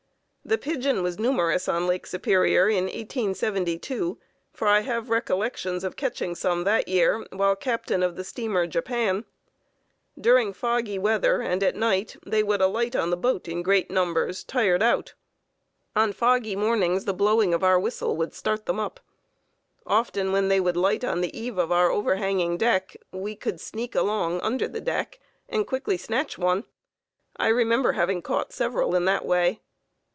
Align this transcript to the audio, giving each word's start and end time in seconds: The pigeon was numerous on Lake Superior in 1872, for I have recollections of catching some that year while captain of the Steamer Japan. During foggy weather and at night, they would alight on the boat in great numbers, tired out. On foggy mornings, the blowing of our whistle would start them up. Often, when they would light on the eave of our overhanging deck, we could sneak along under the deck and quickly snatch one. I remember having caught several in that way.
The 0.43 0.57
pigeon 0.57 1.01
was 1.01 1.17
numerous 1.17 1.69
on 1.69 1.87
Lake 1.87 2.05
Superior 2.05 2.67
in 2.67 2.85
1872, 2.85 4.17
for 4.51 4.67
I 4.67 4.81
have 4.81 5.09
recollections 5.09 5.85
of 5.85 5.95
catching 5.95 6.35
some 6.35 6.65
that 6.65 6.89
year 6.89 7.25
while 7.31 7.55
captain 7.55 8.03
of 8.03 8.17
the 8.17 8.25
Steamer 8.25 8.67
Japan. 8.67 9.23
During 10.19 10.51
foggy 10.51 10.99
weather 10.99 11.41
and 11.41 11.63
at 11.63 11.75
night, 11.77 12.17
they 12.25 12.43
would 12.43 12.59
alight 12.59 12.97
on 12.97 13.11
the 13.11 13.17
boat 13.17 13.47
in 13.47 13.61
great 13.61 13.89
numbers, 13.91 14.43
tired 14.43 14.83
out. 14.83 15.13
On 15.95 16.11
foggy 16.11 16.57
mornings, 16.57 17.05
the 17.05 17.13
blowing 17.13 17.53
of 17.53 17.63
our 17.63 17.79
whistle 17.79 18.17
would 18.17 18.33
start 18.33 18.65
them 18.65 18.79
up. 18.79 18.99
Often, 19.85 20.33
when 20.33 20.49
they 20.49 20.59
would 20.59 20.75
light 20.75 21.05
on 21.05 21.21
the 21.21 21.39
eave 21.39 21.57
of 21.59 21.71
our 21.71 21.89
overhanging 21.91 22.57
deck, 22.57 22.97
we 23.13 23.35
could 23.37 23.61
sneak 23.61 23.95
along 23.95 24.41
under 24.41 24.67
the 24.67 24.81
deck 24.81 25.17
and 25.47 25.67
quickly 25.67 25.95
snatch 25.97 26.37
one. 26.37 26.65
I 27.37 27.47
remember 27.47 27.93
having 27.93 28.21
caught 28.21 28.51
several 28.51 28.95
in 28.95 29.05
that 29.05 29.23
way. 29.25 29.61